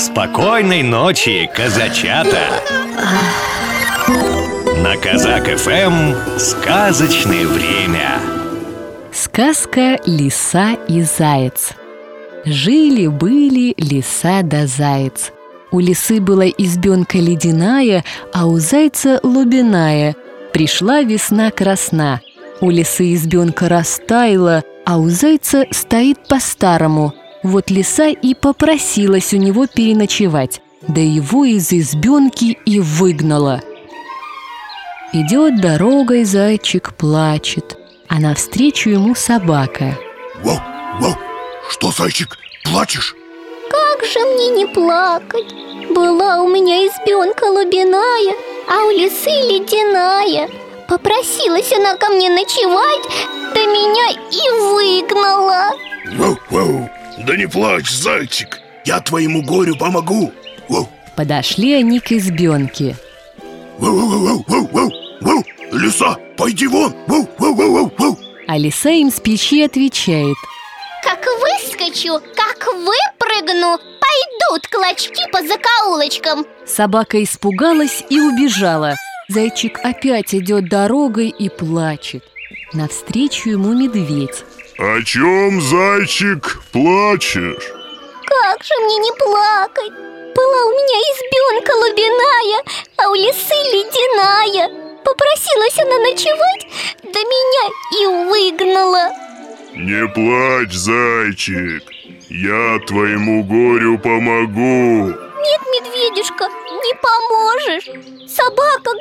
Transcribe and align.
Спокойной 0.00 0.82
ночи, 0.82 1.50
казачата! 1.54 2.40
На 4.82 4.96
Казак 4.96 5.44
ФМ 5.58 6.38
сказочное 6.38 7.46
время. 7.46 8.18
Сказка 9.12 9.98
«Лиса 10.06 10.78
и 10.88 11.02
заяц». 11.02 11.72
Жили-были 12.46 13.74
лиса 13.76 14.40
да 14.42 14.66
заяц. 14.66 15.32
У 15.70 15.80
лисы 15.80 16.18
была 16.18 16.46
избенка 16.46 17.18
ледяная, 17.18 18.02
а 18.32 18.46
у 18.46 18.56
зайца 18.56 19.20
лубиная. 19.22 20.16
Пришла 20.54 21.02
весна 21.02 21.50
красна. 21.50 22.22
У 22.62 22.70
лисы 22.70 23.12
избенка 23.12 23.68
растаяла, 23.68 24.64
а 24.86 24.96
у 24.96 25.10
зайца 25.10 25.66
стоит 25.70 26.26
по-старому. 26.26 27.12
Вот 27.42 27.70
лиса 27.70 28.08
и 28.08 28.34
попросилась 28.34 29.32
у 29.32 29.36
него 29.36 29.66
переночевать, 29.66 30.60
да 30.86 31.00
его 31.00 31.44
из 31.44 31.72
избенки 31.72 32.58
и 32.66 32.80
выгнала. 32.80 33.62
Идет 35.12 35.60
дорогой 35.60 36.24
зайчик, 36.24 36.94
плачет, 36.94 37.78
а 38.08 38.20
навстречу 38.20 38.90
ему 38.90 39.14
собака. 39.14 39.98
Вау, 40.44 40.60
вау, 41.00 41.16
что, 41.68 41.90
зайчик, 41.90 42.36
плачешь? 42.64 43.16
Как 43.70 44.04
же 44.04 44.20
мне 44.20 44.48
не 44.50 44.66
плакать? 44.66 45.52
Была 45.90 46.42
у 46.42 46.48
меня 46.48 46.86
избенка 46.86 47.44
лубиная, 47.44 48.34
а 48.68 48.86
у 48.86 48.90
лисы 48.90 49.30
ледяная. 49.30 50.48
Попросилась 50.88 51.72
она 51.72 51.96
ко 51.96 52.08
мне 52.10 52.28
ночевать, 52.30 53.02
да 53.54 53.60
меня 53.60 54.10
и 54.30 54.60
выгнала 54.60 55.70
Вау, 56.16 56.38
вау, 56.50 56.90
да 57.26 57.36
не 57.36 57.46
плачь, 57.46 57.90
зайчик, 57.90 58.60
я 58.84 59.00
твоему 59.00 59.42
горю 59.42 59.76
помогу 59.76 60.32
Подошли 61.16 61.74
они 61.74 62.00
к 62.00 62.12
избенке. 62.12 62.96
лиса, 65.72 66.16
пойди 66.36 66.66
вон, 66.66 66.94
А 68.46 68.56
лиса 68.56 68.90
им 68.90 69.10
с 69.10 69.20
печи 69.20 69.62
отвечает. 69.62 70.36
Как 71.04 71.24
выскочу, 71.40 72.20
как 72.34 72.66
выпрыгну 72.66 73.78
Пойдут 74.00 74.66
клочки 74.68 75.22
по 75.30 75.42
закоулочкам 75.42 76.46
Собака 76.66 77.22
испугалась 77.22 78.02
и 78.08 78.20
убежала. 78.20 78.94
Зайчик 79.28 79.78
опять 79.82 80.34
идет 80.34 80.68
дорогой 80.68 81.28
и 81.28 81.48
плачет. 81.48 82.24
Навстречу 82.72 83.50
ему 83.50 83.74
медведь. 83.74 84.44
О 84.82 85.02
чем, 85.02 85.60
зайчик, 85.60 86.62
плачешь? 86.72 87.68
Как 88.24 88.64
же 88.64 88.74
мне 88.80 88.96
не 88.96 89.12
плакать? 89.18 89.92
Была 90.34 90.64
у 90.64 90.70
меня 90.70 90.98
избенка 91.10 91.72
лубиная, 91.76 92.62
а 92.96 93.10
у 93.10 93.14
лисы 93.14 93.52
ледяная 93.74 94.70
Попросилась 95.04 95.78
она 95.80 95.98
ночевать, 95.98 96.66
да 97.02 97.20
меня 97.20 97.68
и 98.00 98.06
выгнала 98.30 99.10
Не 99.74 100.08
плачь, 100.08 100.72
зайчик, 100.72 101.82
я 102.30 102.78
твоему 102.86 103.44
горю 103.44 103.98
помогу 103.98 105.08
Нет, 105.08 105.60
медведюшка, 105.74 106.48
не 106.48 106.94
поможешь 107.02 108.30
Собака 108.30 108.92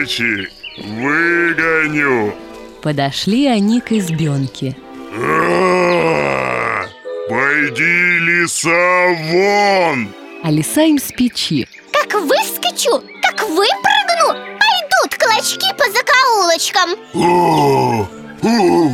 зайчик, 0.00 0.50
выгоню 0.78 2.34
Подошли 2.82 3.46
они 3.46 3.80
к 3.80 3.92
избенке. 3.92 4.76
А, 5.14 6.86
Пойди, 7.28 8.18
лиса, 8.18 9.08
вон! 9.30 10.08
А 10.42 10.50
лиса 10.50 10.82
им 10.82 10.98
с 10.98 11.12
печи. 11.12 11.68
Как 11.92 12.14
выскочу, 12.14 13.02
как 13.22 13.42
выпрыгну 13.42 14.28
Пойдут 14.58 15.18
клочки 15.18 15.66
по 15.76 15.84
закоулочкам 15.92 16.90
О, 17.14 18.08
о, 18.42 18.90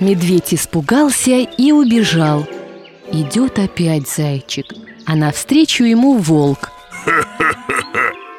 Медведь 0.00 0.52
испугался 0.54 1.30
и 1.30 1.72
убежал. 1.72 2.46
Идет 3.12 3.58
опять 3.58 4.08
зайчик, 4.08 4.66
а 5.06 5.16
навстречу 5.16 5.84
ему 5.84 6.18
волк. 6.18 6.70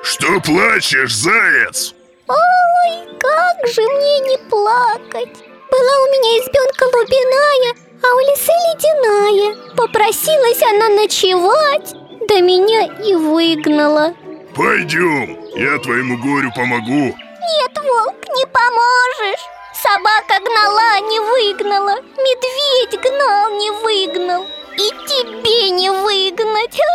Что 0.03 0.39
плачешь, 0.39 1.15
заяц? 1.15 1.93
Ой, 2.31 3.17
как 3.19 3.67
же 3.67 3.81
мне 3.81 4.19
не 4.19 4.37
плакать! 4.49 5.37
Была 5.69 5.95
у 6.03 6.07
меня 6.11 6.39
избенка 6.39 6.83
лубиная, 6.95 7.75
а 8.03 8.15
у 8.15 8.19
лисы 8.19 8.51
ледяная. 8.67 9.75
Попросилась 9.75 10.61
она 10.63 10.89
ночевать, 10.89 11.93
да 12.27 12.39
меня 12.39 12.85
и 13.03 13.15
выгнала. 13.15 14.13
Пойдем, 14.55 15.39
я 15.55 15.77
твоему 15.79 16.17
горю 16.17 16.51
помогу. 16.55 17.15
Нет, 17.15 17.77
волк, 17.77 18.15
не 18.35 18.45
поможешь! 18.45 19.45
Собака 19.81 20.39
гнала, 20.45 20.99
не 21.09 21.19
выгнала. 21.19 21.95
Медведь 22.17 23.01
гнал, 23.01 23.51
не 23.57 23.71
выгнал. 23.71 24.45
И 24.75 24.89
тебе 25.07 25.69
не 25.71 25.89
выгнать. 25.89 26.79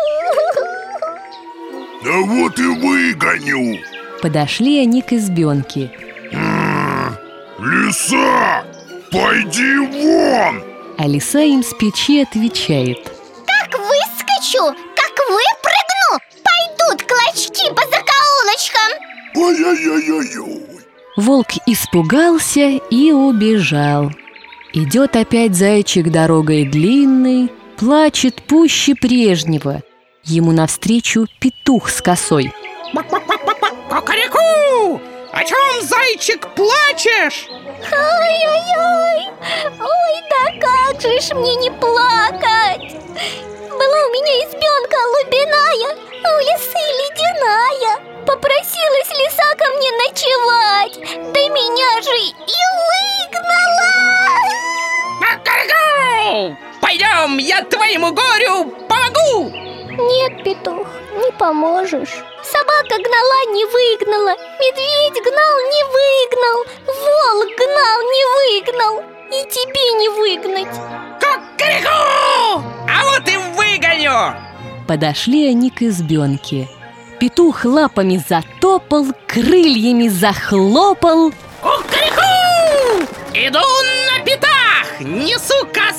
Да 2.04 2.12
вот 2.18 2.56
и 2.56 2.62
выгоню 2.62 3.95
Подошли 4.26 4.80
они 4.80 5.02
к 5.02 5.12
избенке. 5.12 5.88
Лиса, 7.60 8.64
пойди 9.12 9.76
вон! 9.86 10.64
А 10.98 11.06
лиса 11.06 11.42
им 11.42 11.62
с 11.62 11.72
печи 11.74 12.22
отвечает. 12.22 13.04
Как 13.46 13.78
выскочу, 13.78 14.74
как 14.96 15.14
выпрыгну 15.28 16.18
Пойдут 16.42 17.06
клочки 17.06 17.68
по 17.68 17.82
закоулочкам 17.82 18.90
Ой-ой-ой-ой-ой 19.36 20.80
Волк 21.16 21.50
испугался 21.66 22.80
и 22.90 23.12
убежал. 23.12 24.10
Идет 24.72 25.14
опять 25.14 25.54
зайчик 25.54 26.10
дорогой 26.10 26.64
длинной, 26.64 27.52
плачет 27.76 28.42
пуще 28.42 28.96
прежнего. 28.96 29.84
Ему 30.24 30.50
навстречу 30.50 31.28
петух 31.38 31.90
с 31.90 32.02
косой. 32.02 32.52
Кукареку! 33.96 35.00
О 35.32 35.44
чем, 35.44 35.80
зайчик, 35.80 36.48
плачешь? 36.54 37.48
Ой-ой-ой, 37.48 39.30
ой, 39.80 40.14
да 40.28 40.42
как 40.60 41.00
же 41.00 41.18
ж 41.18 41.34
мне 41.34 41.54
не 41.56 41.70
плакать 41.70 42.92
Была 43.70 43.98
у 44.04 44.10
меня 44.12 44.34
избенка 44.44 44.98
лубиная, 45.14 45.96
а 46.24 46.28
у 46.28 46.38
лисы 46.40 46.82
ледяная 47.00 47.94
Попросилась 48.26 49.12
лиса 49.18 49.48
ко 49.56 49.66
мне 49.76 49.90
ночевать, 49.92 50.96
да 51.32 51.40
меня 51.48 52.02
же 52.02 52.18
и 52.18 52.62
выгнала 53.32 53.92
Кукареку! 55.20 56.56
Пойдем, 56.82 57.38
я 57.38 57.62
твоему 57.62 58.12
горю 58.12 58.74
помогу! 58.88 59.50
Нет, 59.88 60.44
петух, 60.44 60.86
не 61.16 61.32
поможешь 61.32 62.22
Собака 62.76 63.02
гнала, 63.02 63.40
не 63.54 63.64
выгнала 63.64 64.34
Медведь 64.60 65.22
гнал, 65.22 65.56
не 65.72 65.82
выгнал 65.94 66.58
Волк 66.86 67.48
гнал, 67.56 68.02
не 68.02 68.24
выгнал 68.36 69.02
И 69.28 69.44
тебе 69.50 69.92
не 69.98 70.08
выгнать 70.08 70.74
Кукареку! 71.20 72.62
А 72.88 73.04
вот 73.04 73.28
и 73.28 73.36
выгоню! 73.56 74.36
Подошли 74.86 75.48
они 75.48 75.70
к 75.70 75.82
избенке. 75.82 76.68
Петух 77.18 77.64
лапами 77.64 78.22
затопал, 78.28 79.06
крыльями 79.26 80.08
захлопал. 80.08 81.32
Кукареку! 81.60 83.06
Иду 83.32 83.58
на 83.58 84.24
пятах, 84.24 85.00
несу 85.00 85.66
косу 85.72 85.95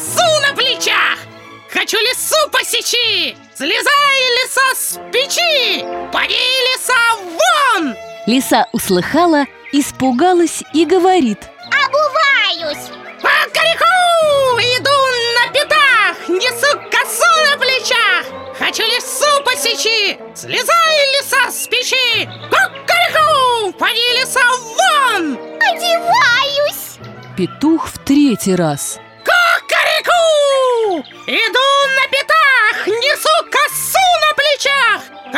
посечи, 2.68 3.38
слезай, 3.56 4.20
леса, 4.36 4.76
с 4.76 5.00
печи 5.12 5.86
Поди, 6.12 6.34
леса, 6.34 6.94
вон! 7.16 7.96
Лиса 8.26 8.68
услыхала, 8.74 9.46
испугалась 9.72 10.64
и 10.74 10.86
говорит. 10.86 11.40
Обуваюсь 11.68 12.90
Кукареку! 13.22 13.86
Иду 14.60 14.90
на 15.38 15.54
пятах, 15.54 16.28
несу 16.28 16.78
косу 16.92 17.52
на 17.52 17.58
плечах 17.58 18.26
Хочу 18.60 18.84
лесу 18.84 19.44
посечи, 19.46 20.20
слезай, 20.36 21.12
леса, 21.16 21.50
с 21.50 21.68
печи 21.68 22.30
Кукареку! 22.50 23.72
Поди, 23.80 24.20
леса, 24.20 24.42
вон! 24.46 25.38
Одеваюсь 25.62 26.98
Петух 27.38 27.88
в 27.88 28.00
третий 28.00 28.56
раз. 28.56 29.00
Кукареку! 29.24 31.06
Иду 31.28 31.67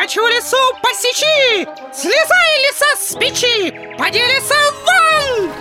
Хочу 0.10 0.28
лесу 0.28 0.58
посечи, 0.82 1.68
слезай, 1.94 2.62
леса, 2.64 2.86
с 2.98 3.14
печи! 3.14 3.72
Поди, 3.96 4.18
леса, 4.18 4.56
вон! 4.88 5.52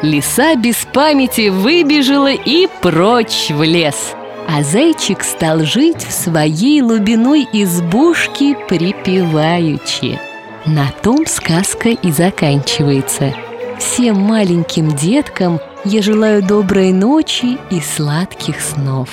Лиса 0.00 0.56
без 0.56 0.86
памяти 0.90 1.50
выбежала 1.50 2.32
и 2.32 2.66
прочь 2.80 3.50
в 3.50 3.62
лес. 3.62 4.14
А 4.48 4.62
зайчик 4.62 5.22
стал 5.22 5.64
жить 5.66 6.02
в 6.02 6.12
своей 6.12 6.80
лубиной 6.80 7.46
избушке 7.52 8.56
припеваючи. 8.68 10.18
На 10.64 10.90
том 11.02 11.26
сказка 11.26 11.90
и 11.90 12.10
заканчивается. 12.10 13.34
Всем 13.78 14.16
маленьким 14.16 14.96
деткам 14.96 15.60
я 15.84 16.00
желаю 16.00 16.42
доброй 16.42 16.90
ночи 16.92 17.58
и 17.70 17.82
сладких 17.82 18.62
снов 18.62 19.10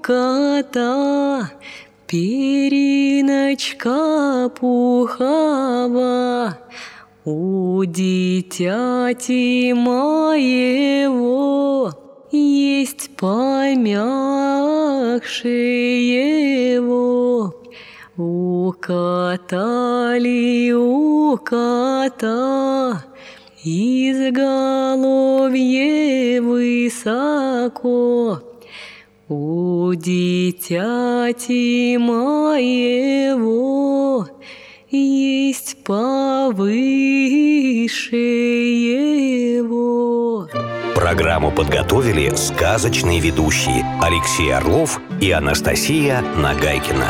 периночка 2.14 3.90
пухова 4.60 6.60
У 7.26 7.84
дитяти 7.86 9.74
моего. 9.74 11.92
Есть 12.32 13.18
помягше 13.18 13.98
его 16.28 17.56
Укатали 18.16 19.52
у 20.72 21.36
кота 21.38 23.04
изголовье 23.64 26.42
высоко 26.42 28.53
У 29.36 29.96
дитяти 29.96 31.98
моего 31.98 33.48
есть 34.92 35.84
повыше 35.84 36.66
его 38.16 40.48
Программу 40.94 41.52
подготовили 41.52 42.32
сказочные 42.36 43.20
ведущие 43.20 43.84
Алексей 44.04 44.54
Орлов 44.54 45.02
и 45.20 45.32
Анастасия 45.32 46.22
Нагайкина. 46.38 47.08